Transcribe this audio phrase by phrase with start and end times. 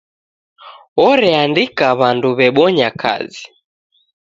[1.09, 3.43] Oreandika w'andu w'ebonya kazi.